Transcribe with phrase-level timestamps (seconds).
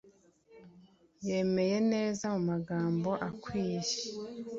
[1.27, 3.91] Yemeye neza mu magambo akwiye